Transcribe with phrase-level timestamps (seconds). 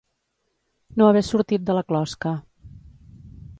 [1.01, 2.35] No haver sortit de la closca.